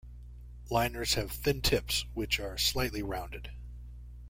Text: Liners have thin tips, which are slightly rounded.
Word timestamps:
Liners 0.71 1.13
have 1.13 1.31
thin 1.31 1.61
tips, 1.61 2.07
which 2.15 2.39
are 2.39 2.57
slightly 2.57 3.03
rounded. 3.03 3.51